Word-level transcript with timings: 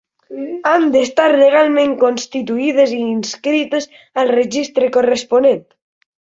Han 0.69 0.87
d'estar 0.95 1.27
legalment 1.41 1.93
constituïdes 2.05 2.95
i 2.97 2.99
inscrites 3.11 3.89
al 4.23 4.35
registre 4.39 4.93
corresponent. 4.99 5.65